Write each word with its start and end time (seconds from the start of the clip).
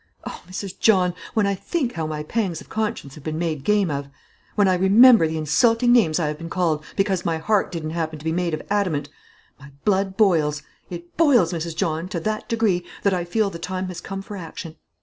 O 0.25 0.41
Mrs. 0.47 0.79
John, 0.79 1.13
when 1.35 1.45
I 1.45 1.53
think 1.53 1.93
how 1.93 2.07
my 2.07 2.23
pangs 2.23 2.59
of 2.59 2.69
conscience 2.69 3.13
have 3.13 3.23
been 3.23 3.37
made 3.37 3.63
game 3.63 3.91
of, 3.91 4.09
when 4.55 4.67
I 4.67 4.73
remember 4.73 5.27
the 5.27 5.37
insulting 5.37 5.91
names 5.91 6.17
I 6.17 6.25
have 6.25 6.39
been 6.39 6.49
called, 6.49 6.83
because 6.95 7.23
my 7.23 7.37
heart 7.37 7.71
didn't 7.71 7.91
happen 7.91 8.17
to 8.17 8.25
be 8.25 8.31
made 8.31 8.55
of 8.55 8.63
adamant, 8.67 9.09
my 9.59 9.69
blood 9.85 10.17
boils; 10.17 10.63
it 10.89 11.15
boils, 11.17 11.53
Mrs. 11.53 11.75
John, 11.75 12.07
to 12.07 12.19
that 12.19 12.49
degree, 12.49 12.83
that 13.03 13.13
I 13.13 13.23
feel 13.25 13.51
the 13.51 13.59
time 13.59 13.89
has 13.89 14.01
come 14.01 14.23
for 14.23 14.35
action. 14.35 14.75